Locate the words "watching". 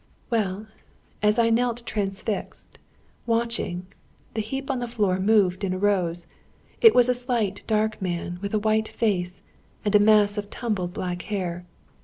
3.27-3.85